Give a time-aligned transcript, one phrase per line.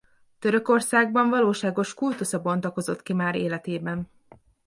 [0.39, 4.09] Törökországban valóságos kultusza bontakozott ki már életében.